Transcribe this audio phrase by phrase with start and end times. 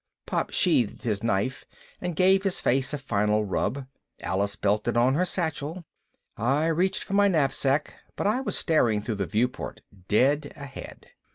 [0.25, 1.63] Pop sheathed his knife
[2.01, 3.85] and gave his face a final rub.
[4.19, 5.85] Alice belted on her satchel.
[6.35, 11.05] I reached for my knapsack, but I was staring through the viewport, dead ahead.